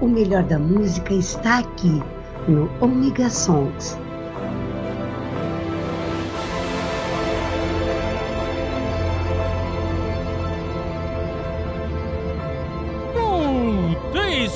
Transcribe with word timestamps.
O 0.00 0.08
melhor 0.08 0.42
da 0.42 0.58
música 0.58 1.12
está 1.12 1.58
aqui 1.58 2.02
no 2.48 2.70
Omega 2.80 3.28
Songs. 3.28 3.98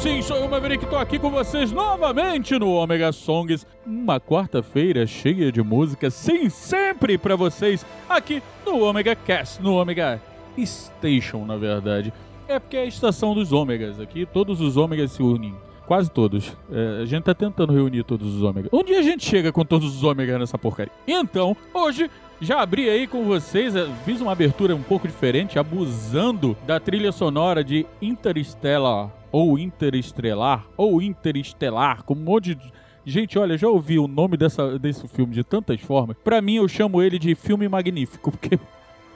sim, 0.05 0.21
sou 0.21 0.45
o 0.45 0.51
Maverick, 0.51 0.85
tô 0.85 0.97
aqui 0.97 1.19
com 1.19 1.31
vocês 1.31 1.73
novamente 1.73 2.59
no 2.59 2.73
Omega 2.73 3.11
Songs. 3.11 3.67
Uma 3.87 4.21
quarta-feira 4.21 5.07
cheia 5.07 5.51
de 5.51 5.63
música, 5.63 6.11
sim, 6.11 6.51
sempre 6.51 7.17
para 7.17 7.37
vocês, 7.37 7.87
aqui 8.07 8.43
no 8.67 8.83
Omega 8.83 9.17
Cast, 9.17 9.63
no 9.63 9.81
Omega 9.81 10.21
Station, 10.63 11.47
na 11.47 11.57
verdade. 11.57 12.13
É 12.47 12.59
porque 12.59 12.77
é 12.77 12.83
a 12.83 12.87
estação 12.87 13.35
dos 13.35 13.53
ômegas 13.53 13.99
aqui, 13.99 14.27
todos 14.27 14.61
os 14.61 14.77
ômegas 14.77 15.13
se 15.13 15.23
unem. 15.23 15.55
Quase 15.87 16.11
todos. 16.11 16.53
É, 16.71 17.03
a 17.03 17.05
gente 17.05 17.25
tá 17.25 17.35
tentando 17.35 17.73
reunir 17.73 18.05
todos 18.05 18.35
os 18.35 18.43
ômegas. 18.43 18.71
Um 18.73 18.83
dia 18.83 18.99
a 18.99 19.03
gente 19.03 19.25
chega 19.25 19.53
com 19.53 19.65
todos 19.65 19.95
os 19.97 20.03
ômegas 20.03 20.39
nessa 20.39 20.59
porcaria. 20.59 20.93
Então, 21.07 21.57
hoje 21.73 22.11
já 22.41 22.61
abri 22.61 22.89
aí 22.89 23.07
com 23.07 23.25
vocês, 23.25 23.77
é, 23.77 23.87
fiz 24.05 24.21
uma 24.21 24.33
abertura 24.33 24.75
um 24.75 24.83
pouco 24.83 25.07
diferente, 25.07 25.59
abusando 25.59 26.57
da 26.67 26.81
trilha 26.81 27.13
sonora 27.13 27.63
de 27.63 27.87
Interstellar, 28.01 29.11
ou 29.31 29.59
Interestrelar, 29.59 30.67
ou 30.77 31.03
Interestelar, 31.03 32.03
com 32.03 32.15
um 32.15 32.19
monte 32.19 32.55
de. 32.55 32.73
Gente, 33.07 33.39
olha, 33.39 33.59
já 33.59 33.69
ouvi 33.69 33.99
o 33.99 34.09
nome 34.09 34.37
dessa, 34.39 34.79
desse 34.79 35.07
filme 35.09 35.35
de 35.35 35.45
tantas 35.45 35.79
formas. 35.81 36.17
Para 36.25 36.41
mim, 36.41 36.55
eu 36.55 36.67
chamo 36.67 37.03
ele 37.03 37.19
de 37.19 37.35
filme 37.35 37.69
magnífico, 37.69 38.31
porque 38.33 38.59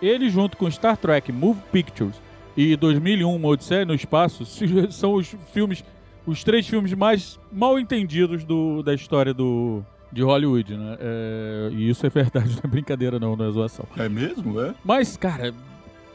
ele, 0.02 0.28
junto 0.28 0.56
com 0.56 0.70
Star 0.70 0.96
Trek 0.98 1.32
Move 1.32 1.60
Pictures 1.72 2.27
e 2.58 2.74
2001 2.74 3.32
Uma 3.36 3.48
Odisseia 3.50 3.84
no 3.84 3.94
Espaço, 3.94 4.44
são 4.90 5.14
os 5.14 5.32
filmes, 5.52 5.84
os 6.26 6.42
três 6.42 6.66
filmes 6.66 6.92
mais 6.92 7.38
mal 7.52 7.78
entendidos 7.78 8.42
do, 8.42 8.82
da 8.82 8.92
história 8.92 9.32
do, 9.32 9.80
de 10.10 10.22
Hollywood, 10.22 10.76
né? 10.76 10.96
É, 10.98 11.70
e 11.72 11.88
isso 11.88 12.04
é 12.04 12.10
verdade, 12.10 12.50
não 12.58 12.62
é 12.64 12.66
brincadeira 12.66 13.20
não, 13.20 13.36
não 13.36 13.46
é 13.46 13.50
zoação. 13.52 13.86
É 13.96 14.08
mesmo, 14.08 14.60
é? 14.60 14.74
Mas, 14.84 15.16
cara, 15.16 15.54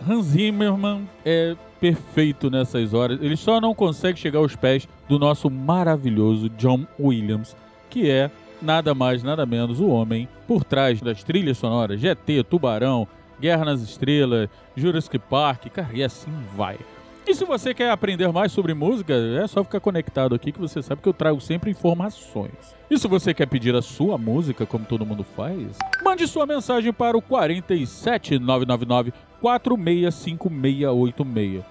Hans 0.05 0.25
Zimmerman 0.25 1.07
é 1.23 1.55
perfeito 1.79 2.49
nessas 2.49 2.93
horas. 2.93 3.21
Ele 3.21 3.37
só 3.37 3.61
não 3.61 3.73
consegue 3.73 4.19
chegar 4.19 4.39
aos 4.39 4.53
pés 4.53 4.85
do 5.07 5.17
nosso 5.17 5.49
maravilhoso 5.49 6.49
John 6.49 6.85
Williams, 6.99 7.55
que 7.89 8.09
é 8.09 8.29
nada 8.61 8.93
mais, 8.93 9.23
nada 9.23 9.45
menos 9.45 9.79
o 9.79 9.87
homem 9.87 10.27
por 10.45 10.65
trás 10.65 11.01
das 11.01 11.23
trilhas 11.23 11.57
sonoras 11.57 12.01
GT, 12.01 12.43
Tubarão, 12.43 13.07
Guerra 13.43 13.65
nas 13.65 13.81
Estrelas, 13.81 14.47
Jurassic 14.73 15.19
Park, 15.19 15.65
cara, 15.65 15.89
e 15.91 16.01
assim 16.01 16.31
vai. 16.55 16.79
E 17.27 17.35
se 17.35 17.43
você 17.43 17.73
quer 17.73 17.91
aprender 17.91 18.31
mais 18.31 18.53
sobre 18.53 18.73
música, 18.73 19.13
é 19.13 19.45
só 19.47 19.65
ficar 19.65 19.81
conectado 19.81 20.33
aqui 20.33 20.53
que 20.53 20.61
você 20.61 20.81
sabe 20.81 21.01
que 21.01 21.09
eu 21.09 21.13
trago 21.13 21.41
sempre 21.41 21.69
informações. 21.69 22.53
E 22.89 22.97
se 22.97 23.05
você 23.05 23.33
quer 23.33 23.47
pedir 23.47 23.75
a 23.75 23.81
sua 23.81 24.17
música, 24.17 24.65
como 24.65 24.85
todo 24.85 25.05
mundo 25.05 25.25
faz, 25.25 25.77
mande 26.01 26.25
sua 26.25 26.45
mensagem 26.45 26.93
para 26.93 27.17
o 27.17 27.21
47999 27.21 29.11
465686. 29.41 31.65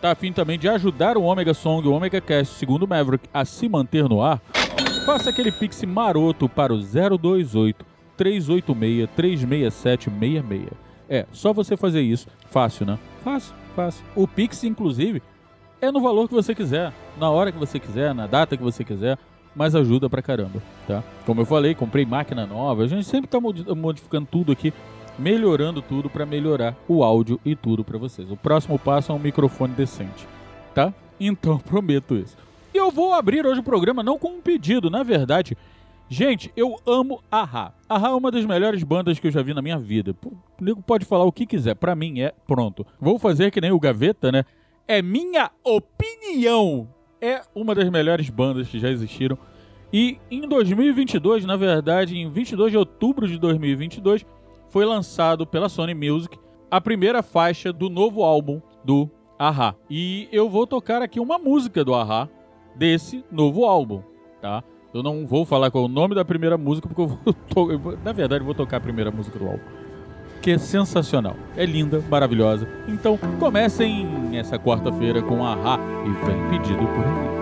Tá 0.00 0.10
afim 0.10 0.32
também 0.32 0.58
de 0.58 0.68
ajudar 0.68 1.16
o 1.16 1.22
Omega 1.22 1.54
Song, 1.54 1.86
o 1.86 1.92
Omega 1.92 2.20
Cast, 2.20 2.54
segundo 2.54 2.88
Maverick, 2.88 3.28
a 3.32 3.44
se 3.44 3.68
manter 3.68 4.08
no 4.08 4.20
ar? 4.20 4.42
Faça 5.06 5.30
aquele 5.30 5.52
pix 5.52 5.84
maroto 5.84 6.48
para 6.48 6.74
o 6.74 6.82
028 6.82 7.86
386 8.16 9.08
36766. 9.14 10.91
É, 11.12 11.26
só 11.30 11.52
você 11.52 11.76
fazer 11.76 12.00
isso. 12.00 12.26
Fácil, 12.50 12.86
né? 12.86 12.98
Fácil, 13.22 13.54
fácil. 13.76 14.02
O 14.16 14.26
Pix, 14.26 14.64
inclusive, 14.64 15.22
é 15.78 15.90
no 15.90 16.00
valor 16.00 16.26
que 16.26 16.32
você 16.32 16.54
quiser, 16.54 16.90
na 17.18 17.28
hora 17.28 17.52
que 17.52 17.58
você 17.58 17.78
quiser, 17.78 18.14
na 18.14 18.26
data 18.26 18.56
que 18.56 18.62
você 18.62 18.82
quiser, 18.82 19.18
mas 19.54 19.74
ajuda 19.74 20.08
pra 20.08 20.22
caramba, 20.22 20.62
tá? 20.88 21.04
Como 21.26 21.42
eu 21.42 21.44
falei, 21.44 21.74
comprei 21.74 22.06
máquina 22.06 22.46
nova, 22.46 22.84
a 22.84 22.86
gente 22.86 23.04
sempre 23.04 23.28
tá 23.28 23.38
modificando 23.38 24.26
tudo 24.30 24.52
aqui, 24.52 24.72
melhorando 25.18 25.82
tudo 25.82 26.08
para 26.08 26.24
melhorar 26.24 26.74
o 26.88 27.04
áudio 27.04 27.38
e 27.44 27.54
tudo 27.54 27.84
para 27.84 27.98
vocês. 27.98 28.30
O 28.30 28.36
próximo 28.36 28.78
passo 28.78 29.12
é 29.12 29.14
um 29.14 29.18
microfone 29.18 29.74
decente, 29.74 30.26
tá? 30.74 30.94
Então 31.20 31.58
prometo 31.68 32.14
isso. 32.14 32.38
E 32.72 32.78
eu 32.78 32.90
vou 32.90 33.12
abrir 33.12 33.44
hoje 33.44 33.60
o 33.60 33.62
programa 33.62 34.02
não 34.02 34.18
com 34.18 34.28
um 34.28 34.40
pedido, 34.40 34.88
na 34.88 35.02
verdade, 35.02 35.58
Gente, 36.08 36.52
eu 36.56 36.76
amo 36.86 37.22
a 37.30 37.42
Ra. 37.44 37.72
A 37.88 37.96
Ra 37.96 38.08
é 38.08 38.12
uma 38.12 38.30
das 38.30 38.44
melhores 38.44 38.82
bandas 38.82 39.18
que 39.18 39.26
eu 39.26 39.30
já 39.30 39.42
vi 39.42 39.54
na 39.54 39.62
minha 39.62 39.78
vida. 39.78 40.14
O 40.24 40.36
nego 40.62 40.82
pode 40.82 41.04
falar 41.04 41.24
o 41.24 41.32
que 41.32 41.46
quiser, 41.46 41.74
para 41.74 41.94
mim 41.94 42.20
é 42.20 42.34
pronto. 42.46 42.86
Vou 43.00 43.18
fazer 43.18 43.50
que 43.50 43.60
nem 43.60 43.72
o 43.72 43.80
Gaveta, 43.80 44.30
né? 44.30 44.44
É 44.86 45.00
minha 45.00 45.50
opinião. 45.64 46.88
É 47.20 47.40
uma 47.54 47.74
das 47.74 47.88
melhores 47.88 48.28
bandas 48.28 48.68
que 48.68 48.78
já 48.78 48.90
existiram. 48.90 49.38
E 49.92 50.18
em 50.30 50.48
2022, 50.48 51.44
na 51.44 51.56
verdade, 51.56 52.16
em 52.16 52.30
22 52.30 52.72
de 52.72 52.78
outubro 52.78 53.28
de 53.28 53.38
2022, 53.38 54.26
foi 54.68 54.84
lançado 54.84 55.46
pela 55.46 55.68
Sony 55.68 55.94
Music 55.94 56.38
a 56.70 56.80
primeira 56.80 57.22
faixa 57.22 57.72
do 57.72 57.90
novo 57.90 58.22
álbum 58.22 58.60
do 58.82 59.10
Ahá. 59.38 59.74
E 59.90 60.28
eu 60.32 60.48
vou 60.48 60.66
tocar 60.66 61.02
aqui 61.02 61.20
uma 61.20 61.38
música 61.38 61.84
do 61.84 61.94
Ahá 61.94 62.28
desse 62.74 63.22
novo 63.30 63.66
álbum, 63.66 64.02
tá? 64.40 64.64
Eu 64.94 65.02
não 65.02 65.26
vou 65.26 65.46
falar 65.46 65.70
qual 65.70 65.84
é 65.84 65.86
o 65.86 65.90
nome 65.90 66.14
da 66.14 66.24
primeira 66.24 66.58
música, 66.58 66.86
porque 66.86 67.00
eu 67.00 67.06
vou. 67.06 67.18
To... 67.48 67.98
Na 68.04 68.12
verdade, 68.12 68.42
eu 68.42 68.46
vou 68.46 68.54
tocar 68.54 68.76
a 68.76 68.80
primeira 68.80 69.10
música 69.10 69.38
do 69.38 69.46
álbum. 69.46 69.60
Que 70.42 70.52
é 70.52 70.58
sensacional. 70.58 71.36
É 71.56 71.64
linda, 71.64 72.02
maravilhosa. 72.10 72.68
Então, 72.88 73.16
comecem 73.38 74.36
essa 74.36 74.58
quarta-feira 74.58 75.22
com 75.22 75.44
a 75.44 75.54
Ra 75.54 75.78
e 76.04 76.26
vem 76.26 76.48
pedido 76.50 76.84
por 76.86 77.04
aí. 77.04 77.41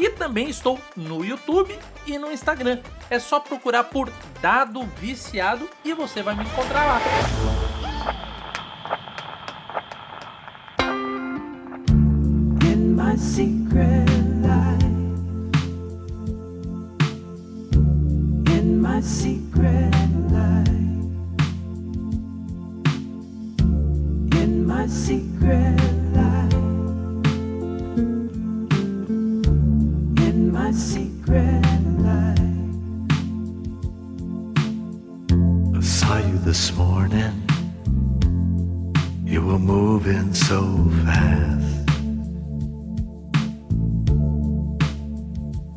e 0.00 0.08
também 0.08 0.48
estou 0.48 0.80
no 0.96 1.22
YouTube 1.22 1.78
e 2.06 2.18
no 2.18 2.32
Instagram. 2.32 2.80
É 3.10 3.18
só 3.18 3.38
procurar 3.38 3.84
por 3.84 4.10
Dado 4.40 4.82
Viciado 4.98 5.68
e 5.84 5.92
você 5.92 6.22
vai 6.22 6.34
me 6.34 6.44
encontrar 6.44 6.86
lá. 6.86 7.00
Secret 24.90 25.89
saw 36.10 36.18
you 36.26 36.38
this 36.38 36.72
morning. 36.72 37.34
You 39.24 39.46
were 39.46 39.60
moving 39.60 40.34
so 40.34 40.60
fast. 41.04 41.86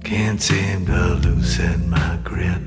Can't 0.04 0.42
seem 0.42 0.88
to 0.88 1.02
loosen 1.24 1.88
my 1.88 2.18
grip 2.24 2.64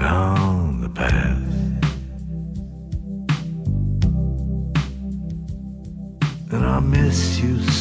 on 0.00 0.80
the 0.80 0.90
past. 1.00 1.54
And 6.52 6.64
I 6.74 6.80
miss 6.80 7.38
you 7.38 7.62
so 7.62 7.73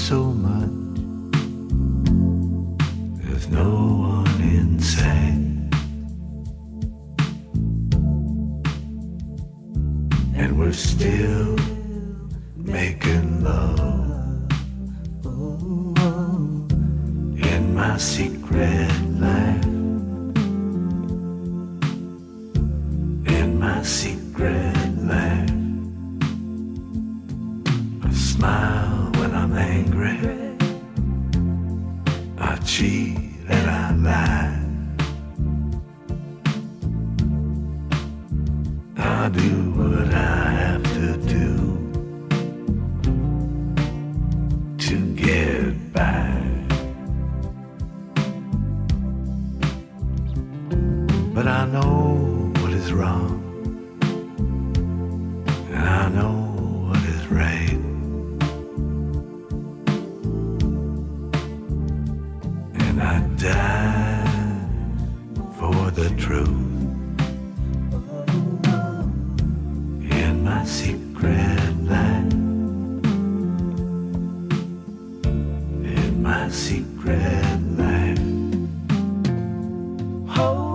Hold 80.36 80.73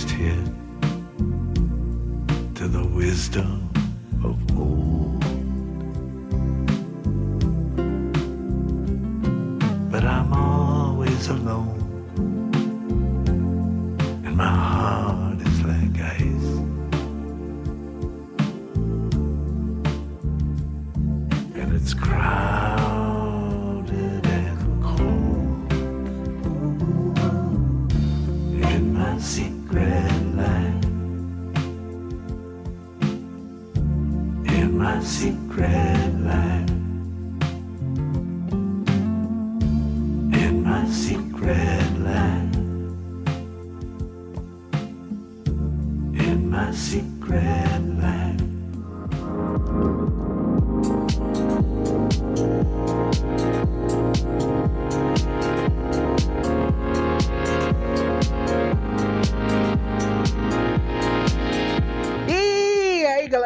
the 0.00 0.06
latest 0.06 0.10
hit 0.10 0.46
to 2.54 2.68
the 2.68 2.86
wisdom 2.94 3.59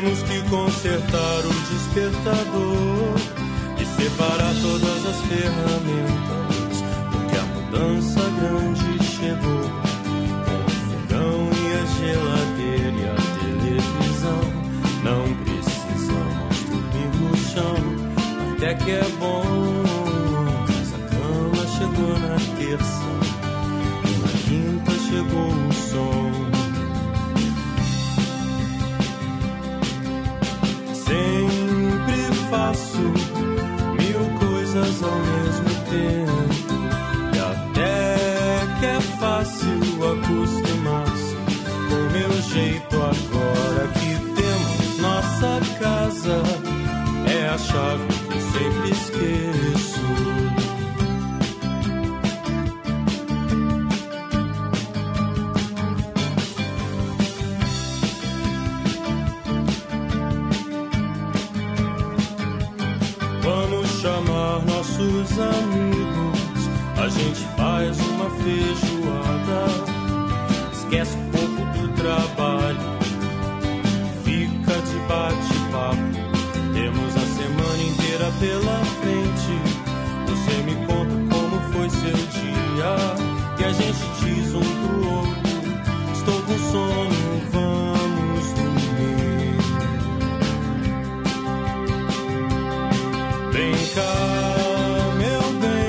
Temos 0.00 0.22
que 0.22 0.40
consertar 0.48 1.40
o 1.44 1.52
despertador 1.68 3.20
e 3.78 3.84
separar 3.84 4.54
todas 4.62 5.04
as 5.04 5.20
ferramentas, 5.26 6.82
porque 7.12 7.36
a 7.36 7.42
mudança 7.42 8.20
grande 8.40 9.04
chegou. 9.04 9.68
Com 10.46 10.56
o 10.56 10.70
fogão 10.70 11.50
e 11.52 11.66
a 11.74 11.84
geladeira 11.98 12.96
e 12.96 13.04
a 13.10 13.14
televisão, 13.40 14.40
não 15.04 15.22
precisamos 15.44 16.56
dormir 16.70 17.10
no 17.20 17.36
chão, 17.36 17.76
até 18.56 18.74
que 18.76 18.92
é 18.92 19.04
bom. 19.18 19.59
Chave 47.70 48.40
sempre 48.52 48.90
esqueço. 48.90 50.00
Vamos 63.42 63.88
chamar 64.00 64.62
nossos 64.66 65.38
amigos. 65.38 66.40
A 66.96 67.08
gente 67.08 67.40
faz 67.56 67.98
uma 68.00 68.30
feijoada. 68.30 69.60
Esquece 70.72 71.19
pela 78.40 78.84
frente. 79.00 79.54
Você 80.26 80.62
me 80.62 80.74
conta 80.86 81.14
como 81.30 81.60
foi 81.72 81.88
seu 81.90 82.16
dia. 82.16 82.96
E 83.58 83.64
a 83.64 83.72
gente 83.72 84.02
diz 84.20 84.54
um 84.54 84.60
pro 84.60 85.08
outro: 85.10 85.50
Estou 86.14 86.42
com 86.42 86.58
sono, 86.58 87.42
vamos 87.52 88.44
dormir. 88.54 89.58
Vem 93.52 93.74
cá, 93.94 94.14
meu 95.18 95.42
bem, 95.60 95.80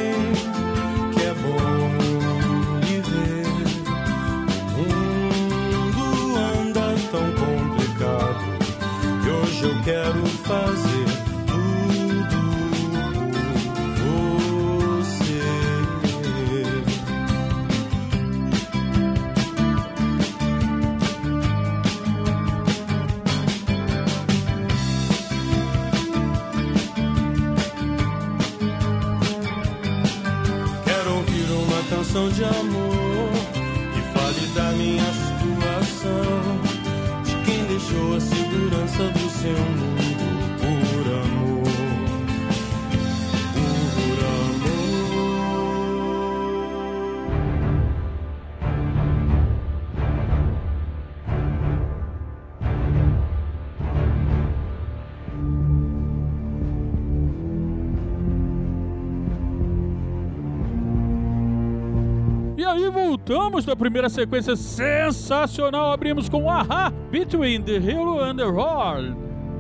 voltamos 63.51 63.65
da 63.65 63.75
primeira 63.75 64.07
sequência 64.07 64.55
sensacional. 64.55 65.91
Abrimos 65.91 66.29
com 66.29 66.49
Aha, 66.49 66.89
Between 67.11 67.61
the 67.61 67.77
Halo 67.77 68.23
and 68.23 68.37
the 68.37 68.45
World. 68.45 69.15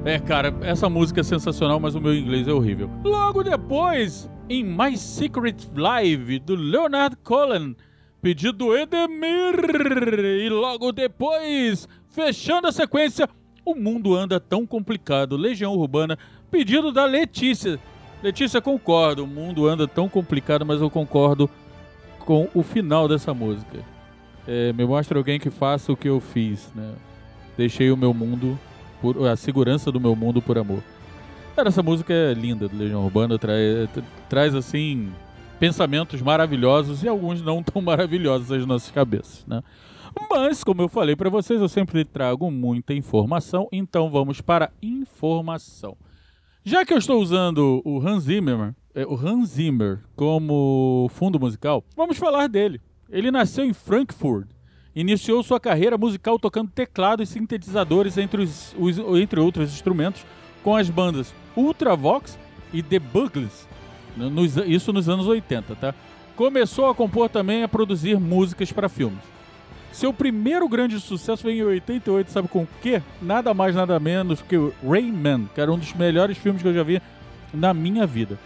É, 0.05 0.17
cara, 0.17 0.53
essa 0.61 0.89
música 0.89 1.19
é 1.19 1.23
sensacional, 1.23 1.77
mas 1.77 1.93
o 1.93 1.99
meu 1.99 2.15
inglês 2.15 2.47
é 2.47 2.53
horrível. 2.53 2.89
Logo 3.03 3.43
depois, 3.43 4.29
em 4.49 4.63
My 4.63 4.97
Secret 4.97 5.67
Live, 5.75 6.39
do 6.39 6.55
Leonard 6.55 7.17
Cohen, 7.17 7.75
pedido 8.21 8.53
do 8.53 8.77
Edemir. 8.77 9.59
E 10.41 10.49
logo 10.49 10.93
depois, 10.93 11.87
fechando 12.07 12.67
a 12.67 12.71
sequência, 12.71 13.27
O 13.65 13.75
Mundo 13.75 14.15
Anda 14.15 14.39
Tão 14.39 14.65
Complicado, 14.65 15.35
Legião 15.35 15.73
Urbana, 15.73 16.17
pedido 16.49 16.93
da 16.93 17.05
Letícia. 17.05 17.77
Letícia, 18.23 18.61
concordo, 18.61 19.23
o 19.23 19.27
mundo 19.27 19.67
anda 19.67 19.87
tão 19.87 20.07
complicado, 20.07 20.63
mas 20.63 20.79
eu 20.79 20.91
concordo 20.91 21.49
com 22.25 22.47
o 22.53 22.63
final 22.63 23.07
dessa 23.07 23.33
música. 23.33 23.79
É, 24.47 24.73
me 24.73 24.85
mostra 24.85 25.17
alguém 25.17 25.39
que 25.39 25.49
faça 25.49 25.91
o 25.91 25.97
que 25.97 26.09
eu 26.09 26.19
fiz, 26.19 26.71
né? 26.75 26.93
Deixei 27.57 27.91
o 27.91 27.97
meu 27.97 28.13
mundo, 28.13 28.57
por, 29.01 29.27
a 29.27 29.35
segurança 29.35 29.91
do 29.91 29.99
meu 29.99 30.15
mundo 30.15 30.41
por 30.41 30.57
amor. 30.57 30.81
Cara, 31.55 31.69
essa 31.69 31.83
música 31.83 32.13
é 32.13 32.33
linda 32.33 32.67
do 32.67 32.77
Legião 32.77 33.03
Urbana, 33.03 33.37
traz, 33.37 33.89
traz 34.29 34.55
assim 34.55 35.11
pensamentos 35.59 36.21
maravilhosos 36.21 37.03
e 37.03 37.07
alguns 37.07 37.41
não 37.41 37.61
tão 37.61 37.81
maravilhosos 37.83 38.51
às 38.51 38.65
nossas 38.65 38.89
cabeças, 38.89 39.45
né? 39.45 39.61
Mas, 40.29 40.63
como 40.63 40.81
eu 40.81 40.89
falei 40.89 41.15
para 41.15 41.29
vocês, 41.29 41.61
eu 41.61 41.69
sempre 41.69 42.03
trago 42.03 42.51
muita 42.51 42.93
informação, 42.93 43.67
então 43.71 44.09
vamos 44.09 44.41
para 44.41 44.71
informação. 44.81 45.95
Já 46.63 46.85
que 46.85 46.93
eu 46.93 46.97
estou 46.97 47.21
usando 47.21 47.81
o 47.85 48.05
Hans 48.05 48.23
Zimmer, 48.23 48.73
é, 48.95 49.05
o 49.05 49.15
Hans 49.15 49.49
Zimmer 49.49 49.99
como 50.15 51.09
fundo 51.13 51.39
musical, 51.39 51.83
vamos 51.95 52.17
falar 52.17 52.47
dele. 52.47 52.79
Ele 53.09 53.29
nasceu 53.31 53.65
em 53.65 53.73
Frankfurt, 53.73 54.47
iniciou 54.95 55.43
sua 55.43 55.59
carreira 55.59 55.97
musical 55.97 56.37
tocando 56.39 56.69
teclado 56.71 57.21
e 57.21 57.25
sintetizadores 57.25 58.17
entre, 58.17 58.41
os, 58.43 58.75
os- 58.77 58.97
entre 59.19 59.39
outros 59.39 59.71
instrumentos 59.73 60.25
com 60.63 60.75
as 60.75 60.89
bandas 60.89 61.33
Ultravox 61.55 62.37
e 62.73 62.81
The 62.81 62.99
Buggles, 62.99 63.67
no- 64.15 64.29
nos- 64.29 64.55
isso 64.57 64.93
nos 64.93 65.09
anos 65.09 65.27
80, 65.27 65.75
tá? 65.75 65.93
Começou 66.35 66.89
a 66.89 66.95
compor 66.95 67.29
também 67.29 67.63
a 67.63 67.67
produzir 67.67 68.19
músicas 68.19 68.71
para 68.71 68.87
filmes. 68.89 69.19
Seu 69.91 70.13
primeiro 70.13 70.67
grande 70.69 70.97
sucesso 71.01 71.43
veio 71.43 71.65
em 71.69 71.73
88, 71.73 72.31
sabe 72.31 72.47
com 72.47 72.63
o 72.63 72.67
quê? 72.81 73.01
Nada 73.21 73.53
mais, 73.53 73.75
nada 73.75 73.99
menos 73.99 74.41
que 74.41 74.55
Rayman, 74.87 75.49
que 75.53 75.59
era 75.59 75.71
um 75.71 75.77
dos 75.77 75.93
melhores 75.93 76.37
filmes 76.37 76.61
que 76.61 76.67
eu 76.69 76.73
já 76.73 76.81
vi 76.83 77.01
na 77.53 77.73
minha 77.73 78.07
vida. 78.07 78.39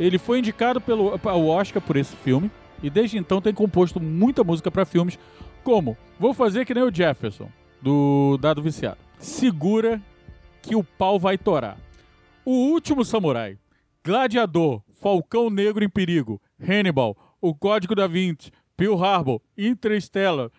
Ele 0.00 0.18
foi 0.18 0.38
indicado 0.38 0.80
pelo, 0.80 1.20
ao 1.22 1.46
Oscar 1.46 1.82
por 1.82 1.94
esse 1.94 2.16
filme 2.16 2.50
e 2.82 2.88
desde 2.88 3.18
então 3.18 3.40
tem 3.40 3.52
composto 3.52 4.00
muita 4.00 4.42
música 4.42 4.70
para 4.70 4.86
filmes, 4.86 5.18
como 5.62 5.96
Vou 6.18 6.32
Fazer 6.32 6.64
Que 6.64 6.72
Nem 6.72 6.82
o 6.82 6.92
Jefferson, 6.92 7.50
do 7.82 8.38
Dado 8.38 8.62
Viciado. 8.62 8.96
Segura 9.18 10.00
que 10.62 10.74
o 10.74 10.82
pau 10.82 11.18
vai 11.18 11.36
torar. 11.36 11.78
O 12.44 12.52
Último 12.72 13.04
Samurai, 13.04 13.58
Gladiador, 14.02 14.82
Falcão 14.88 15.50
Negro 15.50 15.84
em 15.84 15.88
Perigo, 15.88 16.40
Hannibal, 16.58 17.14
O 17.38 17.54
Código 17.54 17.94
da 17.94 18.06
Vinci, 18.06 18.50
Pearl 18.78 19.02
Harbor, 19.04 19.42
Interstellar, 19.56 20.50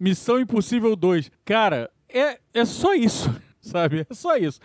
Missão 0.00 0.40
Impossível 0.40 0.96
2. 0.96 1.30
Cara, 1.44 1.88
é, 2.08 2.40
é 2.52 2.64
só 2.64 2.94
isso, 2.94 3.32
sabe? 3.62 4.04
É 4.10 4.14
só 4.14 4.36
isso. 4.36 4.58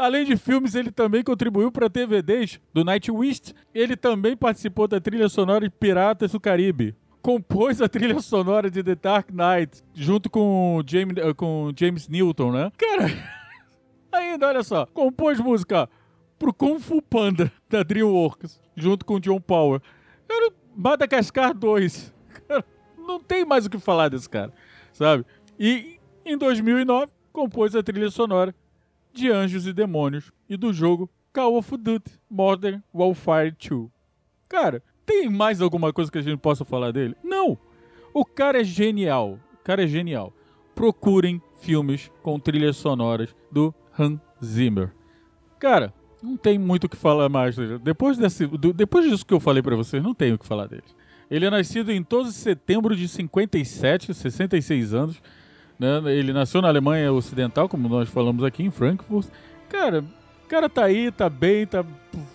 Além 0.00 0.24
de 0.24 0.34
filmes, 0.34 0.74
ele 0.74 0.90
também 0.90 1.22
contribuiu 1.22 1.70
para 1.70 1.90
TVDs 1.90 2.58
do 2.72 2.82
Nightwish. 2.82 3.52
Ele 3.74 3.94
também 3.94 4.34
participou 4.34 4.88
da 4.88 4.98
trilha 4.98 5.28
sonora 5.28 5.68
de 5.68 5.70
Piratas 5.70 6.32
do 6.32 6.40
Caribe. 6.40 6.96
Compôs 7.20 7.82
a 7.82 7.88
trilha 7.88 8.18
sonora 8.20 8.70
de 8.70 8.82
The 8.82 8.94
Dark 8.94 9.28
Knight, 9.30 9.84
junto 9.92 10.30
com 10.30 10.82
James, 10.86 11.18
eh, 11.18 11.34
com 11.34 11.70
James 11.76 12.08
Newton, 12.08 12.50
né? 12.50 12.72
Cara, 12.78 13.10
ainda, 14.10 14.48
olha 14.48 14.62
só. 14.62 14.86
Compôs 14.86 15.38
música 15.38 15.86
pro 16.38 16.54
Kung 16.54 16.80
Fu 16.80 17.02
Panda, 17.02 17.52
da 17.68 17.82
DreamWorks, 17.82 18.58
junto 18.74 19.04
com 19.04 19.20
John 19.20 19.38
Power. 19.38 19.82
Cara, 20.26 20.50
Madagascar 20.74 21.52
2. 21.52 22.10
Cara, 22.48 22.64
não 22.96 23.20
tem 23.20 23.44
mais 23.44 23.66
o 23.66 23.70
que 23.70 23.78
falar 23.78 24.08
desse 24.08 24.30
cara, 24.30 24.50
sabe? 24.94 25.26
E 25.58 25.98
em 26.24 26.38
2009 26.38 27.12
compôs 27.34 27.76
a 27.76 27.82
trilha 27.82 28.10
sonora 28.10 28.54
de 29.12 29.30
Anjos 29.30 29.66
e 29.66 29.72
Demônios 29.72 30.32
e 30.48 30.56
do 30.56 30.72
jogo 30.72 31.08
Call 31.32 31.56
of 31.56 31.76
Duty 31.76 32.10
Modern 32.28 32.80
Warfare 32.94 33.54
2. 33.68 33.88
Cara, 34.48 34.82
tem 35.06 35.28
mais 35.28 35.60
alguma 35.60 35.92
coisa 35.92 36.10
que 36.10 36.18
a 36.18 36.22
gente 36.22 36.38
possa 36.38 36.64
falar 36.64 36.92
dele? 36.92 37.14
Não. 37.22 37.56
O 38.12 38.24
cara 38.24 38.60
é 38.60 38.64
genial. 38.64 39.38
O 39.54 39.64
cara 39.64 39.84
é 39.84 39.86
genial. 39.86 40.32
Procurem 40.74 41.40
filmes 41.60 42.10
com 42.22 42.38
trilhas 42.38 42.76
sonoras 42.76 43.34
do 43.52 43.74
Hans 43.98 44.18
Zimmer. 44.44 44.92
Cara, 45.58 45.92
não 46.22 46.36
tem 46.36 46.58
muito 46.58 46.84
o 46.84 46.88
que 46.88 46.96
falar 46.96 47.28
mais. 47.28 47.54
Depois, 47.82 48.16
desse, 48.16 48.46
do- 48.46 48.72
depois 48.72 49.08
disso 49.08 49.24
que 49.26 49.34
eu 49.34 49.40
falei 49.40 49.62
pra 49.62 49.76
vocês, 49.76 50.02
não 50.02 50.14
tem 50.14 50.32
o 50.32 50.38
que 50.38 50.46
falar 50.46 50.66
dele. 50.66 50.82
Ele 51.30 51.44
é 51.46 51.50
nascido 51.50 51.92
em 51.92 52.02
12 52.02 52.30
de 52.30 52.36
setembro 52.36 52.96
de 52.96 53.06
57, 53.06 54.12
66 54.14 54.94
anos. 54.94 55.22
Né? 55.80 56.14
Ele 56.14 56.30
nasceu 56.30 56.60
na 56.60 56.68
Alemanha 56.68 57.10
Ocidental, 57.10 57.66
como 57.66 57.88
nós 57.88 58.08
falamos 58.10 58.44
aqui 58.44 58.62
em 58.62 58.70
Frankfurt. 58.70 59.28
Cara, 59.66 60.04
o 60.44 60.48
cara 60.48 60.68
tá 60.68 60.84
aí, 60.84 61.10
tá 61.10 61.30
bem, 61.30 61.66
tá 61.66 61.82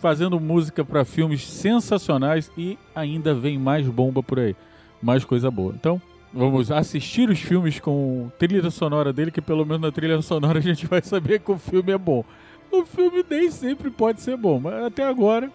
fazendo 0.02 0.40
música 0.40 0.84
pra 0.84 1.06
filmes 1.06 1.48
sensacionais 1.48 2.52
e 2.58 2.76
ainda 2.96 3.36
vem 3.36 3.60
mais 3.60 3.88
bomba 3.88 4.24
por 4.24 4.40
aí. 4.40 4.56
Mais 5.00 5.24
coisa 5.24 5.52
boa. 5.52 5.74
Então, 5.76 6.02
vamos 6.34 6.72
assistir 6.72 7.30
os 7.30 7.40
filmes 7.40 7.80
com 7.80 8.32
trilha 8.40 8.72
sonora 8.72 9.14
dele, 9.14 9.30
que 9.30 9.42
pelo 9.42 9.64
menos 9.64 9.82
na 9.82 9.92
trilha 9.92 10.20
sonora 10.24 10.58
a 10.58 10.62
gente 10.62 10.88
vai 10.88 11.04
saber 11.04 11.40
que 11.40 11.52
o 11.52 11.60
filme 11.60 11.92
é 11.92 11.98
bom. 12.00 12.26
O 12.72 12.84
filme 12.84 13.24
nem 13.30 13.52
sempre 13.52 13.92
pode 13.92 14.22
ser 14.22 14.36
bom, 14.36 14.60
mas 14.60 14.86
até 14.86 15.08
agora 15.08 15.52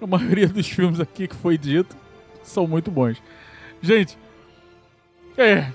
a 0.00 0.06
maioria 0.06 0.48
dos 0.48 0.68
filmes 0.68 1.00
aqui 1.00 1.26
que 1.26 1.34
foi 1.34 1.56
dito 1.56 1.96
são 2.42 2.66
muito 2.66 2.90
bons. 2.90 3.16
Gente, 3.80 4.18
é. 5.38 5.72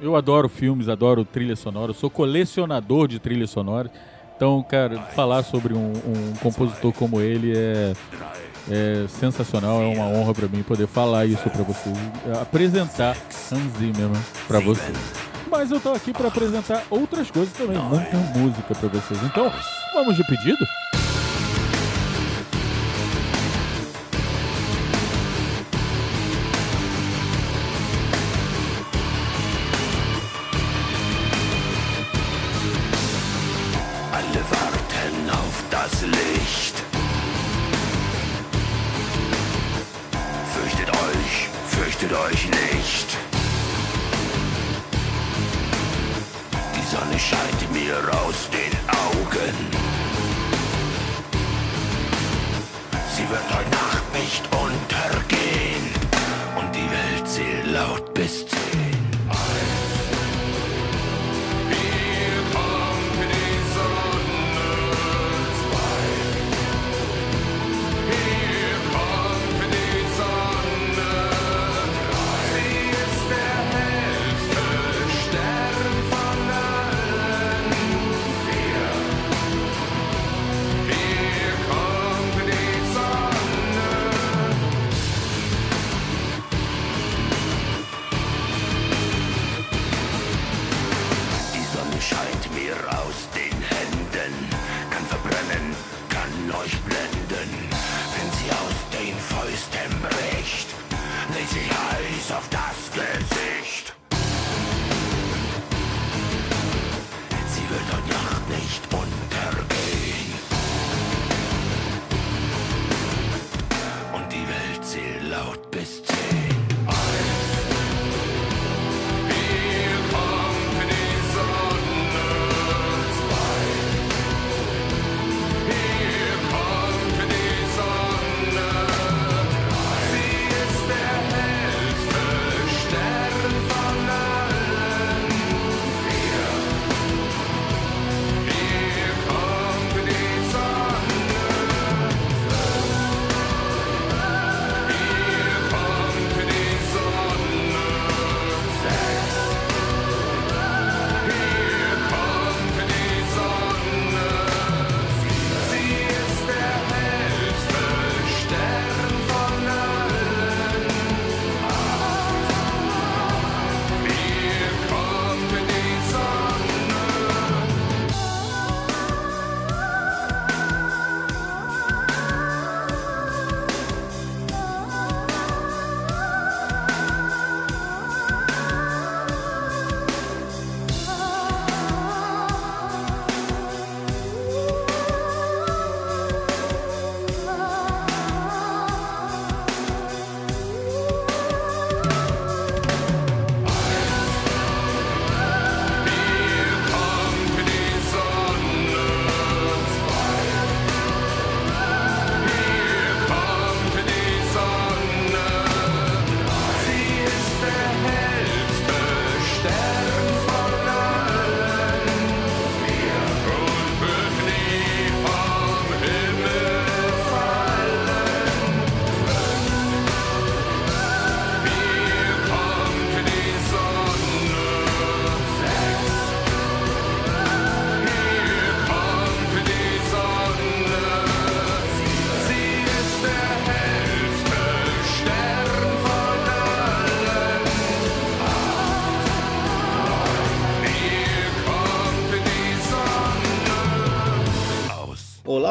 Eu 0.00 0.14
adoro 0.14 0.48
filmes, 0.48 0.88
adoro 0.88 1.24
trilha 1.24 1.56
sonora, 1.56 1.92
sou 1.92 2.10
colecionador 2.10 3.08
de 3.08 3.18
trilha 3.18 3.46
sonora. 3.46 3.90
Então, 4.36 4.62
cara, 4.62 5.00
falar 5.14 5.42
sobre 5.42 5.72
um, 5.72 5.92
um 5.92 6.34
compositor 6.42 6.92
como 6.92 7.20
ele 7.22 7.56
é, 7.56 7.94
é 8.70 9.06
sensacional, 9.08 9.80
é 9.80 9.86
uma 9.86 10.04
honra 10.04 10.34
pra 10.34 10.46
mim 10.46 10.62
poder 10.62 10.86
falar 10.86 11.24
isso 11.24 11.48
pra 11.48 11.62
vocês, 11.62 11.96
apresentar 12.42 13.16
Hans 13.50 13.78
Zimmer 13.78 14.10
pra 14.46 14.60
vocês. 14.60 14.96
Mas 15.50 15.70
eu 15.70 15.80
tô 15.80 15.92
aqui 15.92 16.12
pra 16.12 16.28
apresentar 16.28 16.84
outras 16.90 17.30
coisas 17.30 17.54
também, 17.54 17.78
muita 17.78 18.16
música 18.38 18.74
pra 18.74 18.88
vocês. 18.88 19.22
Então, 19.22 19.50
vamos 19.94 20.16
de 20.16 20.24
pedido? 20.24 20.66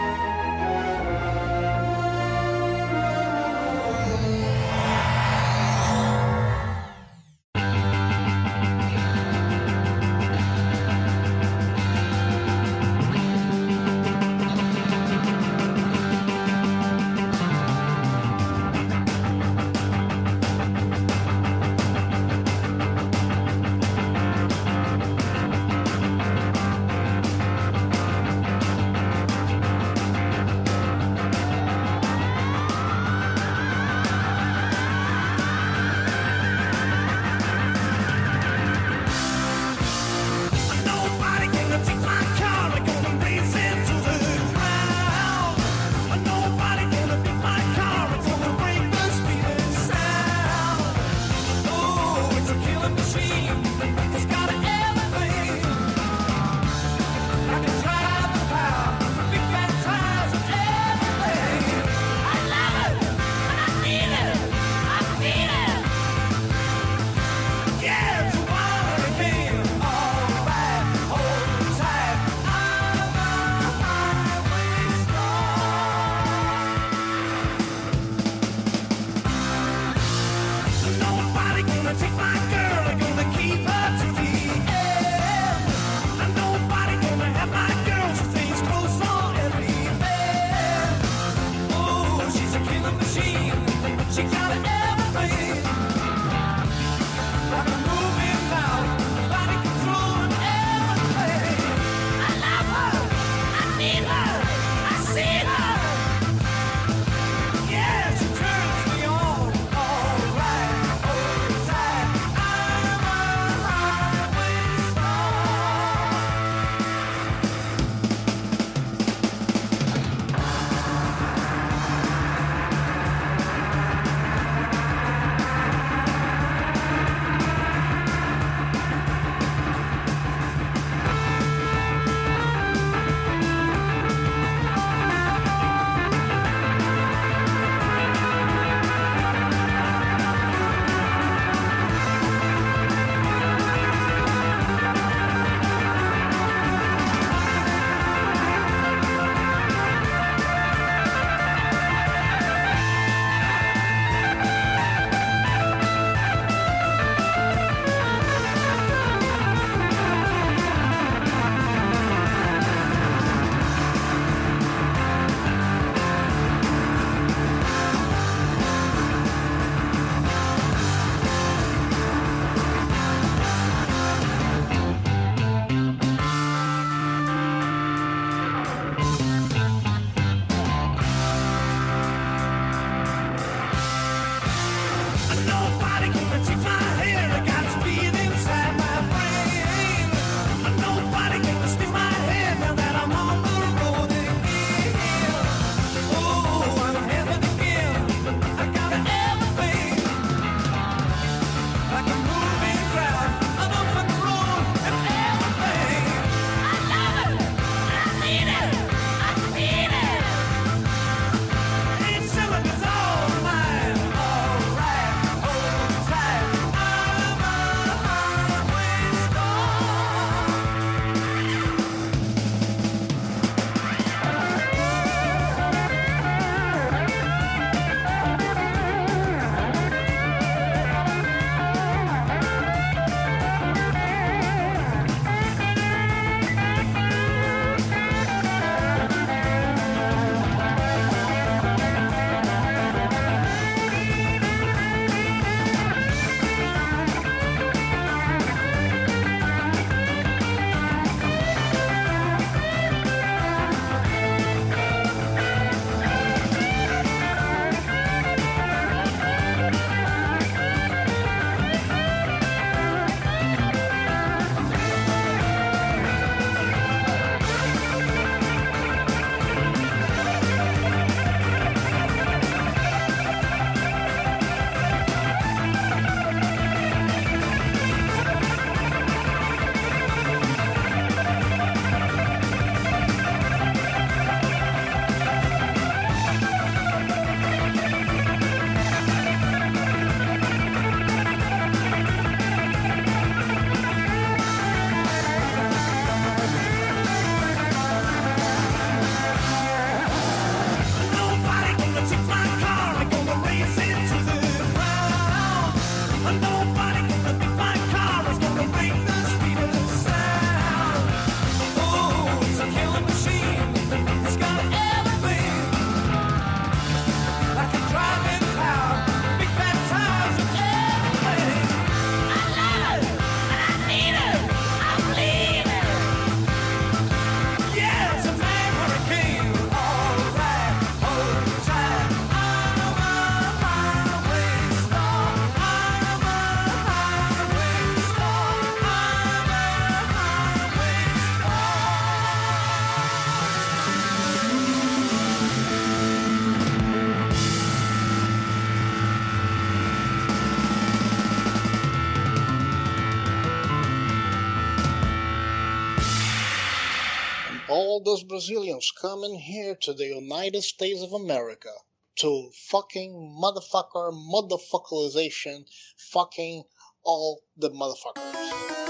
those 358.23 358.47
Brazilians 358.47 358.91
coming 358.91 359.35
here 359.35 359.75
to 359.81 359.93
the 359.93 360.05
United 360.05 360.61
States 360.61 361.01
of 361.01 361.13
America 361.13 361.71
to 362.15 362.49
fucking 362.69 363.37
motherfucker, 363.41 364.13
motherfuckerization, 364.13 365.65
fucking 365.97 366.63
all 367.03 367.41
the 367.57 367.69
motherfuckers. 367.69 368.82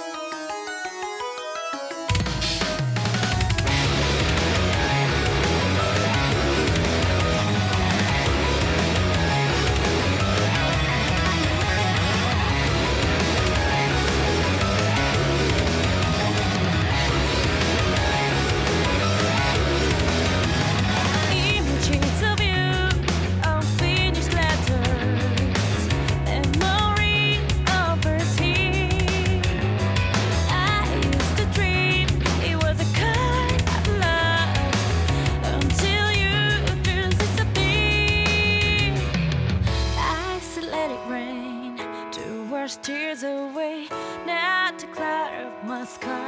tears 42.83 43.23
away, 43.23 43.87
not 44.25 44.77
to 44.77 44.87
cloud 44.87 45.53
my 45.63 45.85
sky. 45.85 46.22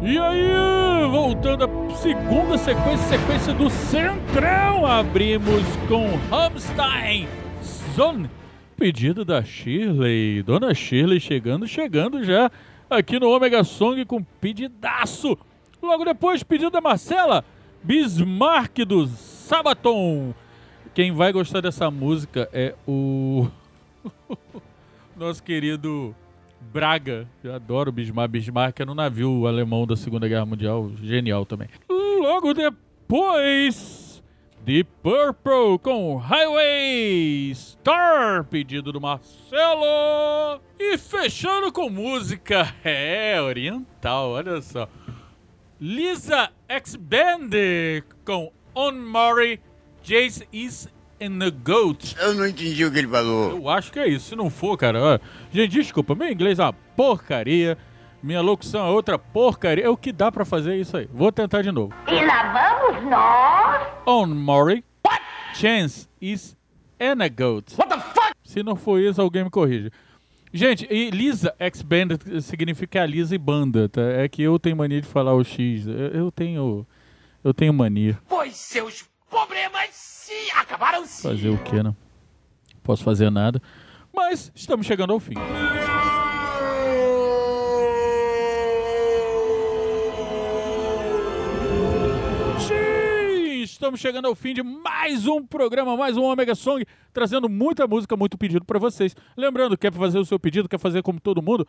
E 0.00 0.16
aí, 0.16 1.10
voltando 1.10 1.64
à 1.64 1.94
segunda 1.96 2.56
sequência, 2.56 3.18
sequência 3.18 3.52
do 3.52 3.68
Centrão, 3.68 4.86
abrimos 4.86 5.64
com 5.88 6.06
Hamstein 6.32 7.26
Zone, 7.96 8.30
pedido 8.76 9.24
da 9.24 9.42
Shirley, 9.42 10.40
Dona 10.44 10.72
Shirley 10.72 11.18
chegando, 11.18 11.66
chegando 11.66 12.22
já 12.22 12.48
aqui 12.88 13.18
no 13.18 13.28
Omega 13.28 13.64
Song 13.64 14.04
com 14.04 14.22
pedidaço. 14.22 15.36
Logo 15.82 16.04
depois, 16.04 16.44
pedido 16.44 16.70
da 16.70 16.80
Marcela, 16.80 17.44
Bismarck 17.82 18.84
do 18.84 19.08
Sabaton. 19.08 20.32
Quem 20.94 21.10
vai 21.10 21.32
gostar 21.32 21.60
dessa 21.60 21.90
música 21.90 22.48
é 22.52 22.72
o 22.86 23.48
nosso 25.16 25.42
querido 25.42 26.14
Braga. 26.60 27.28
Eu 27.42 27.54
adoro 27.54 27.90
Bismarck. 27.92 28.30
Bismarck 28.30 28.80
era 28.80 28.90
um 28.90 28.94
navio 28.94 29.46
alemão 29.46 29.86
da 29.86 29.96
Segunda 29.96 30.28
Guerra 30.28 30.46
Mundial. 30.46 30.90
Genial 31.02 31.46
também. 31.46 31.68
Logo 31.88 32.52
depois, 32.52 34.22
The 34.64 34.84
Purple 35.02 35.78
com 35.82 36.16
Highway 36.16 37.54
Star, 37.54 38.44
pedido 38.44 38.92
do 38.92 39.00
Marcelo. 39.00 40.60
E 40.78 40.98
fechando 40.98 41.72
com 41.72 41.88
música, 41.88 42.74
é, 42.84 43.40
oriental, 43.40 44.30
olha 44.30 44.60
só. 44.60 44.88
Lisa 45.80 46.50
X 46.68 46.96
Band 46.96 47.50
com 48.24 48.52
On 48.74 48.92
Murray, 48.92 49.60
Jace 50.02 50.46
Is 50.52 50.88
and 51.20 51.38
the 51.38 51.50
Goat. 51.50 52.16
Eu 52.18 52.34
não 52.34 52.46
entendi 52.46 52.84
o 52.84 52.90
que 52.92 52.98
ele 52.98 53.08
falou. 53.08 53.50
Eu 53.50 53.68
acho 53.68 53.92
que 53.92 53.98
é 53.98 54.08
isso. 54.08 54.30
Se 54.30 54.36
não 54.36 54.50
for, 54.50 54.76
cara, 54.76 55.00
ó, 55.02 55.18
gente, 55.52 55.72
desculpa, 55.72 56.14
meu 56.14 56.30
inglês 56.30 56.58
é 56.58 56.62
uma 56.62 56.72
porcaria. 56.72 57.76
Minha 58.22 58.40
locução 58.40 58.86
é 58.86 58.90
outra 58.90 59.18
porcaria. 59.18 59.84
É 59.84 59.88
o 59.88 59.96
que 59.96 60.12
dá 60.12 60.30
pra 60.32 60.44
fazer 60.44 60.76
isso 60.76 60.96
aí. 60.96 61.08
Vou 61.12 61.30
tentar 61.30 61.62
de 61.62 61.70
novo. 61.70 61.94
E 62.08 62.24
lá 62.24 62.80
vamos 62.80 63.10
nós. 63.10 63.86
On 64.06 64.26
Murray, 64.26 64.84
Chance 65.54 66.08
is 66.20 66.56
and 67.00 67.22
a 67.22 67.28
Goat. 67.28 67.74
What 67.76 67.88
the 67.88 68.00
fuck? 68.00 68.32
Se 68.44 68.62
não 68.62 68.76
for 68.76 69.00
isso, 69.00 69.20
alguém 69.20 69.44
me 69.44 69.50
corrige. 69.50 69.90
Gente, 70.52 70.86
e 70.90 71.10
Lisa 71.10 71.54
X 71.58 71.82
Band 71.82 72.40
significa 72.40 73.04
Lisa 73.04 73.34
e 73.34 73.38
banda, 73.38 73.88
tá? 73.88 74.00
É 74.00 74.28
que 74.28 74.42
eu 74.42 74.58
tenho 74.58 74.76
mania 74.76 75.00
de 75.00 75.06
falar 75.06 75.34
o 75.34 75.44
X. 75.44 75.86
Eu, 75.86 75.94
eu 75.94 76.32
tenho. 76.32 76.86
Eu 77.44 77.52
tenho 77.52 77.72
mania. 77.72 78.18
Pois 78.28 78.56
seus 78.56 79.04
problemas 79.28 79.90
se 80.28 80.50
acabaram-se. 80.52 81.22
Fazer 81.22 81.48
o 81.48 81.58
que, 81.58 81.82
né? 81.82 81.94
Posso 82.82 83.02
fazer 83.02 83.30
nada. 83.30 83.62
Mas 84.14 84.52
estamos 84.54 84.86
chegando 84.86 85.12
ao 85.12 85.20
fim. 85.20 85.34
Estamos 93.62 94.00
chegando 94.00 94.26
ao 94.26 94.34
fim 94.34 94.52
de 94.52 94.62
mais 94.62 95.26
um 95.26 95.46
programa, 95.46 95.96
mais 95.96 96.16
um 96.16 96.24
Omega 96.24 96.54
Song, 96.54 96.84
trazendo 97.12 97.48
muita 97.48 97.86
música, 97.86 98.16
muito 98.16 98.36
pedido 98.36 98.64
pra 98.64 98.78
vocês. 98.78 99.14
Lembrando, 99.36 99.78
quer 99.78 99.92
fazer 99.92 100.18
o 100.18 100.24
seu 100.24 100.38
pedido, 100.38 100.68
quer 100.68 100.80
fazer 100.80 101.02
como 101.02 101.20
todo 101.20 101.40
mundo? 101.40 101.66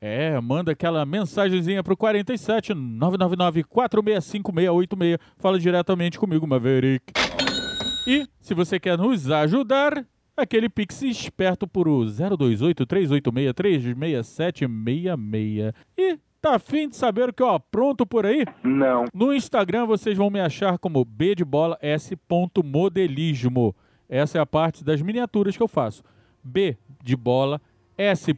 É, 0.00 0.40
manda 0.40 0.72
aquela 0.72 1.04
mensagenzinha 1.04 1.82
pro 1.82 1.94
47 1.94 2.72
999 2.72 3.64
465 3.64 4.52
686. 4.52 5.18
Fala 5.36 5.58
diretamente 5.58 6.18
comigo, 6.18 6.46
Maverick. 6.46 7.12
E, 8.06 8.26
se 8.40 8.54
você 8.54 8.80
quer 8.80 8.96
nos 8.96 9.30
ajudar, 9.30 10.06
aquele 10.34 10.70
pix 10.70 11.02
esperto 11.02 11.66
por 11.66 11.86
o 11.86 12.06
028 12.06 12.86
386 12.86 13.54
36766. 13.54 15.74
E 15.98 16.18
tá 16.40 16.54
afim 16.54 16.88
de 16.88 16.96
saber 16.96 17.28
o 17.28 17.32
que 17.32 17.42
eu 17.42 17.50
apronto 17.50 18.06
por 18.06 18.24
aí? 18.24 18.46
Não. 18.64 19.04
No 19.12 19.34
Instagram 19.34 19.84
vocês 19.84 20.16
vão 20.16 20.30
me 20.30 20.40
achar 20.40 20.78
como 20.78 21.04
B 21.04 21.34
de 21.34 21.44
bola 21.44 21.78
S 21.82 22.16
ponto 22.16 22.64
modelismo. 22.64 23.76
Essa 24.08 24.38
é 24.38 24.40
a 24.40 24.46
parte 24.46 24.82
das 24.82 25.02
miniaturas 25.02 25.56
que 25.56 25.62
eu 25.62 25.68
faço. 25.68 26.02
B 26.42 26.78
de 27.04 27.14
bola 27.14 27.60
S 27.98 28.32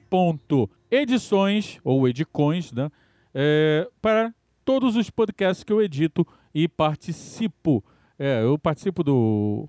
edições 0.93 1.81
ou 1.83 2.07
edicões, 2.07 2.71
né? 2.71 2.91
É, 3.35 3.89
para 4.03 4.35
todos 4.63 4.95
os 4.95 5.09
podcasts 5.09 5.65
que 5.65 5.73
eu 5.73 5.81
edito 5.81 6.27
e 6.55 6.69
participo. 6.69 7.83
É, 8.19 8.43
eu 8.45 8.59
participo 8.59 9.03
do 9.03 9.67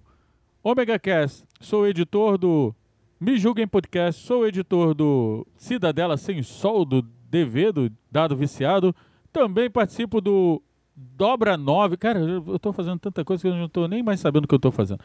Omega 0.62 1.00
Cast, 1.00 1.46
sou 1.62 1.88
editor 1.88 2.38
do 2.38 2.76
Me 3.22 3.38
Julguem 3.38 3.66
Podcast, 3.66 4.22
sou 4.22 4.46
editor 4.46 4.94
do 4.94 5.48
Cidadela 5.56 6.18
Sem 6.18 6.44
Sol, 6.44 6.84
do 6.84 7.02
DV, 7.02 7.72
do 7.72 7.92
Dado 8.12 8.36
Viciado. 8.36 8.94
Também 9.32 9.70
participo 9.72 10.20
do 10.20 10.62
Dobra 10.94 11.56
9. 11.56 11.96
Cara, 11.96 12.20
eu 12.20 12.60
tô 12.60 12.74
fazendo 12.74 13.00
tanta 13.00 13.24
coisa 13.24 13.42
que 13.42 13.48
eu 13.48 13.56
não 13.56 13.70
tô 13.70 13.88
nem 13.88 14.04
mais 14.04 14.20
sabendo 14.20 14.44
o 14.44 14.48
que 14.48 14.54
eu 14.54 14.60
tô 14.60 14.72
fazendo. 14.72 15.00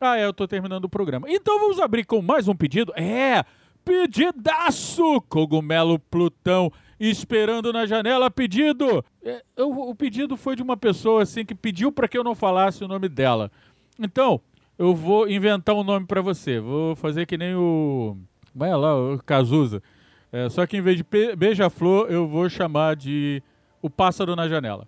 Ah, 0.00 0.16
é, 0.16 0.24
eu 0.24 0.32
tô 0.32 0.48
terminando 0.48 0.86
o 0.86 0.88
programa. 0.88 1.30
Então 1.30 1.60
vamos 1.60 1.78
abrir 1.78 2.04
com 2.04 2.22
mais 2.22 2.48
um 2.48 2.54
pedido. 2.54 2.92
É, 2.96 3.44
pedidaço! 3.88 5.20
Cogumelo 5.28 5.98
Plutão 5.98 6.70
esperando 7.00 7.72
na 7.72 7.86
janela, 7.86 8.30
pedido! 8.30 9.04
É, 9.24 9.42
eu- 9.56 9.70
o 9.70 9.94
pedido 9.94 10.36
foi 10.36 10.54
de 10.56 10.62
uma 10.62 10.76
pessoa 10.76 11.22
assim 11.22 11.44
que 11.44 11.54
pediu 11.54 11.90
para 11.90 12.06
que 12.08 12.18
eu 12.18 12.24
não 12.24 12.34
falasse 12.34 12.84
o 12.84 12.88
nome 12.88 13.08
dela. 13.08 13.50
Então, 13.98 14.40
eu 14.78 14.94
vou 14.94 15.28
inventar 15.28 15.74
um 15.74 15.82
nome 15.84 16.06
para 16.06 16.20
você. 16.20 16.60
Vou 16.60 16.94
fazer 16.96 17.26
que 17.26 17.36
nem 17.38 17.54
o. 17.54 18.16
Vai 18.54 18.70
lá, 18.76 18.94
o 18.96 19.18
Cazuza. 19.24 19.82
É, 20.30 20.48
só 20.50 20.66
que 20.66 20.76
em 20.76 20.80
vez 20.82 20.96
de 20.98 21.04
beija-flor, 21.36 22.06
eu 22.10 22.28
vou 22.28 22.48
chamar 22.50 22.94
de 22.96 23.42
O 23.80 23.88
Pássaro 23.88 24.36
na 24.36 24.48
Janela. 24.48 24.86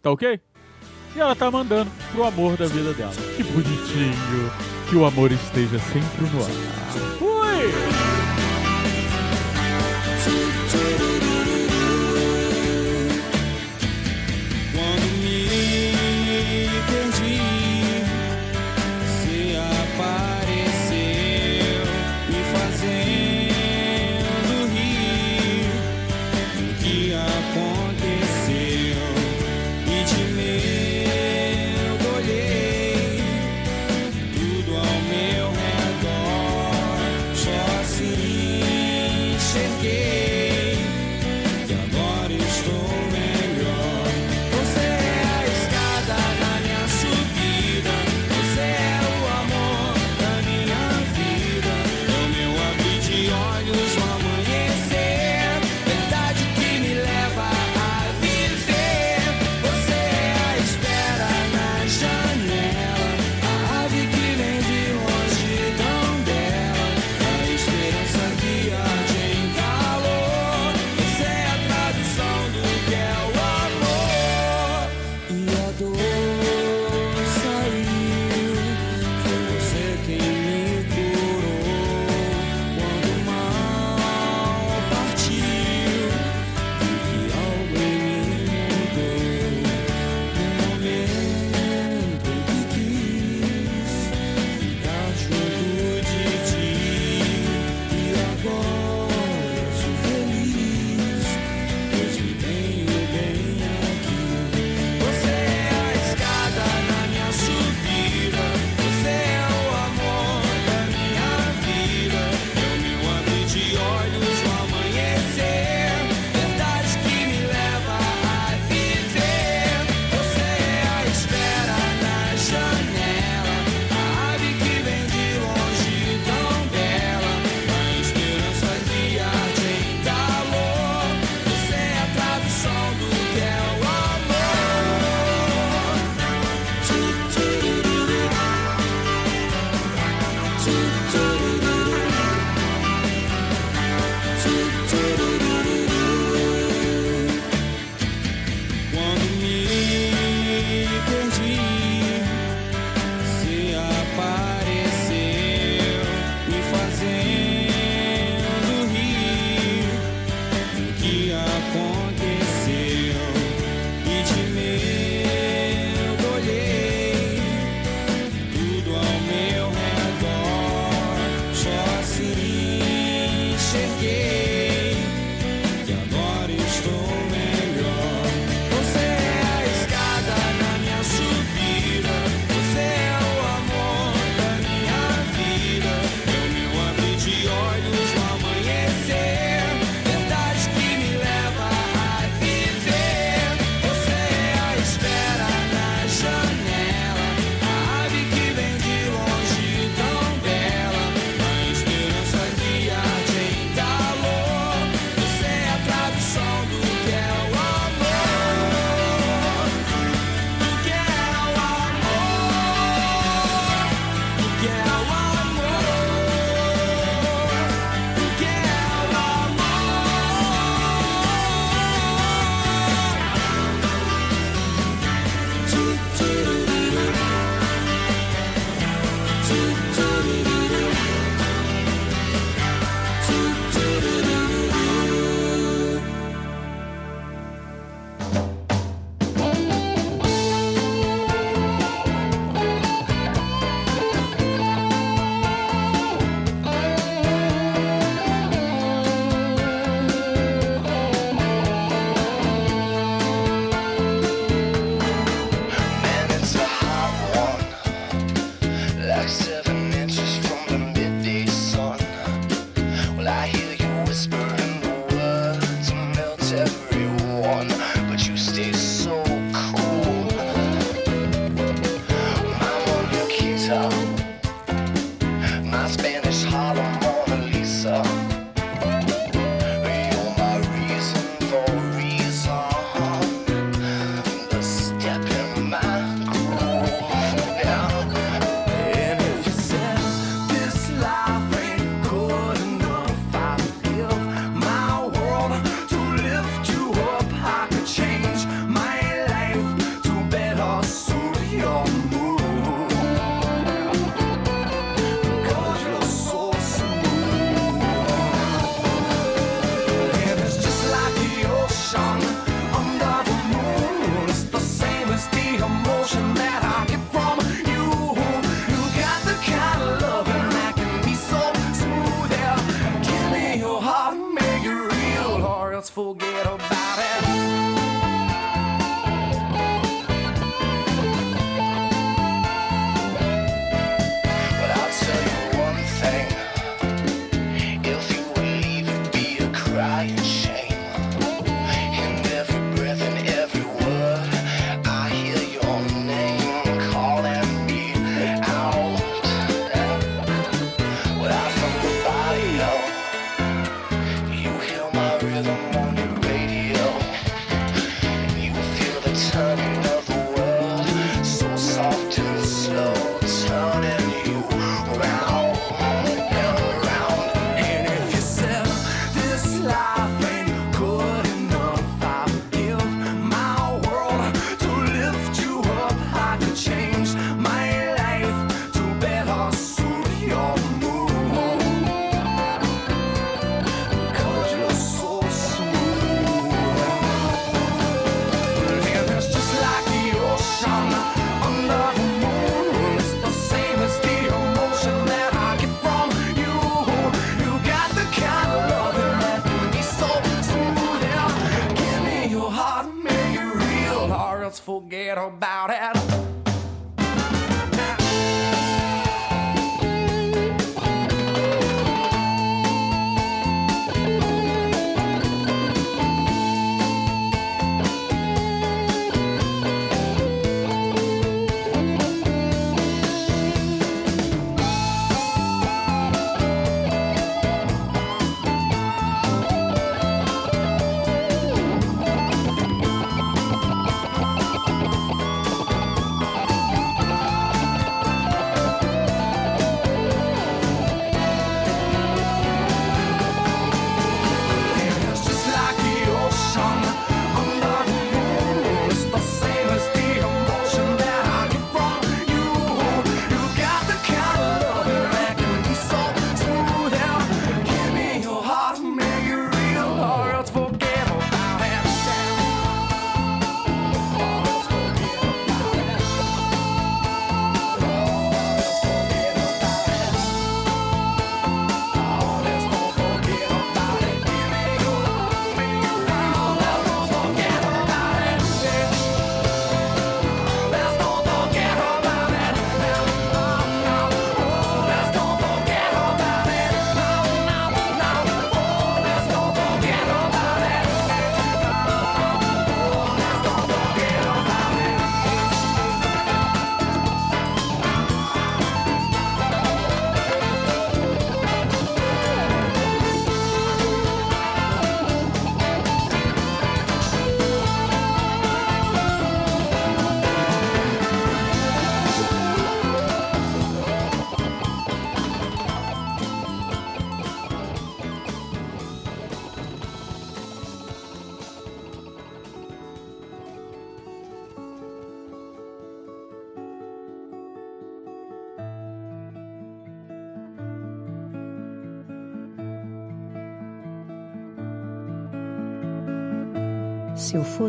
Tá 0.00 0.10
ok? 0.10 0.40
E 1.14 1.20
ela 1.20 1.34
tá 1.36 1.50
mandando 1.50 1.90
pro 2.12 2.24
amor 2.24 2.56
da 2.56 2.66
vida 2.66 2.94
dela. 2.94 3.12
Que 3.36 3.42
bonitinho. 3.42 4.50
Que 4.88 4.96
o 4.96 5.04
amor 5.04 5.30
esteja 5.32 5.78
sempre 5.78 6.26
no 6.32 6.42
ar. 6.42 6.50
Fui! 7.18 7.99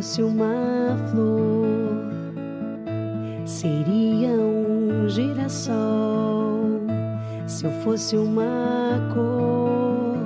Fosse 0.01 0.23
uma 0.23 0.97
flor, 1.11 2.09
seria 3.45 4.31
um 4.31 5.07
girassol. 5.07 6.81
Se 7.45 7.67
eu 7.67 7.71
fosse 7.83 8.17
uma 8.17 8.99
cor, 9.13 10.17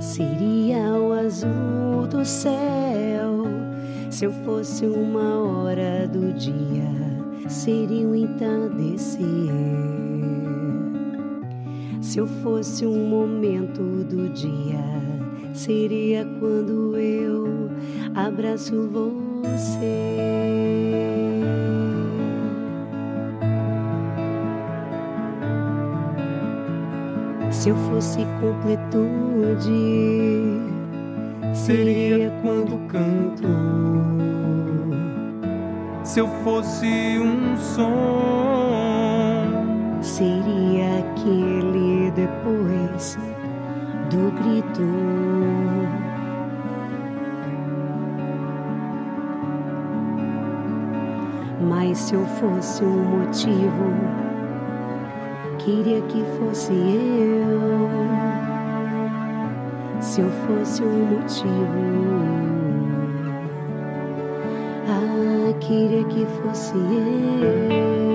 seria 0.00 0.90
o 0.94 1.12
azul 1.12 2.06
do 2.08 2.24
céu. 2.24 3.44
Se 4.08 4.24
eu 4.24 4.32
fosse 4.46 4.86
uma 4.86 5.42
hora 5.42 6.08
do 6.08 6.32
dia, 6.32 6.88
seria 7.50 8.08
o 8.08 8.16
entardecer. 8.16 9.20
Se 12.00 12.20
eu 12.20 12.26
fosse 12.26 12.86
um 12.86 13.06
momento 13.06 13.82
do 14.04 14.30
dia, 14.30 14.80
seria 15.52 16.24
quando 16.40 16.96
eu 16.96 17.65
abraço 18.16 18.88
você. 18.88 20.16
Se 27.50 27.68
eu 27.68 27.76
fosse 27.76 28.26
completude, 28.40 29.70
seria 31.52 32.30
quando 32.42 32.78
canto. 32.88 33.48
Se 36.04 36.20
eu 36.20 36.28
fosse 36.44 36.86
um 37.18 37.56
som, 37.56 37.90
seria 40.00 41.00
aquele 41.00 42.10
depois 42.12 43.18
do 44.10 44.30
grito. 44.40 45.35
Mas 51.88 51.98
se 51.98 52.14
eu 52.14 52.26
fosse 52.26 52.82
um 52.82 53.04
motivo, 53.04 53.94
queria 55.56 56.00
que 56.02 56.24
fosse 56.36 56.72
eu. 56.72 57.60
Se 60.00 60.20
eu 60.20 60.28
fosse 60.28 60.82
um 60.82 61.06
motivo, 61.06 61.46
ah, 64.88 65.54
queria 65.60 66.02
que 66.06 66.26
fosse 66.26 66.74
eu. 66.74 68.05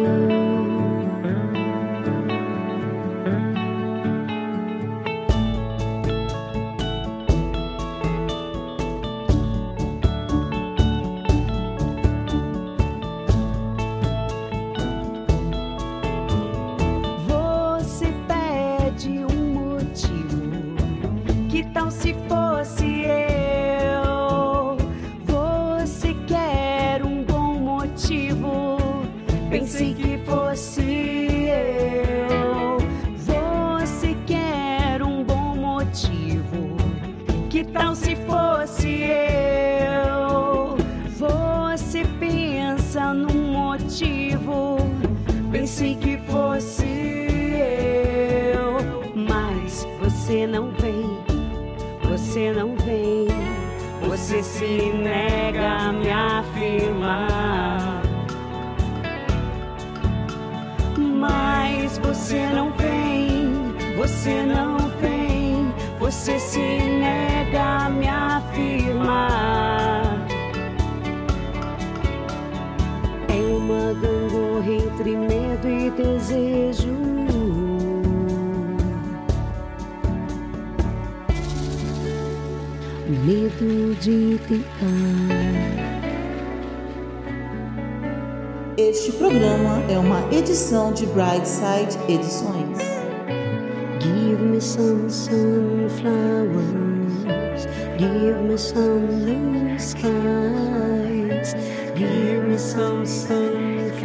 Você 52.32 52.54
não 52.54 52.78
vem, 52.78 53.28
você 54.08 54.42
se 54.42 54.64
nega 54.64 55.68
a 55.68 55.92
me 55.92 56.10
afirmar. 56.10 58.02
Mas 60.98 61.98
você 61.98 62.48
não 62.56 62.72
vem, 62.72 63.74
você 63.98 64.44
não 64.44 64.78
vem, 65.02 65.74
você 66.00 66.40
se 66.40 66.60
nega 66.60 67.01
Medo 83.62 83.94
de 84.00 84.40
tentar 84.48 84.66
Este 88.76 89.12
programa 89.12 89.84
é 89.88 90.00
uma 90.00 90.28
edição 90.34 90.92
de 90.92 91.06
Brightside 91.06 91.96
Edições. 92.10 92.80
Give 94.00 94.42
me 94.42 94.60
some 94.60 95.08
sunflowers, 95.12 96.02
give 98.00 98.42
me 98.42 98.58
some 98.58 99.06
blue 99.06 99.78
skies, 99.78 101.54
give 101.96 102.48
me 102.48 102.58
some 102.58 103.06
sunflowers, 103.06 103.96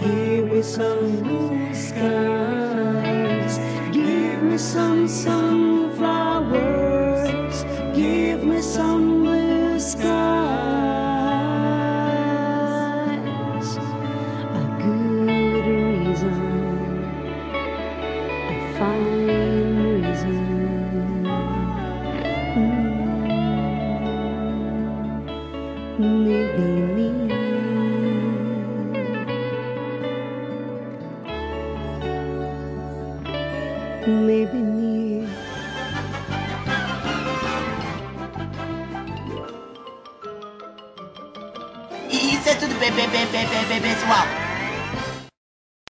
give 0.00 0.50
me 0.50 0.62
some 0.62 1.18
blue 1.22 1.74
skies, 1.74 3.60
give 3.92 4.42
me 4.42 4.56
some 4.56 5.06
sunflowers, 5.06 6.79
blue 9.94 10.29
Isso 43.12 43.18
é 43.18 43.26
tudo, 43.26 43.32
bem, 43.32 43.80
bem, 43.80 43.80
bem, 43.80 44.39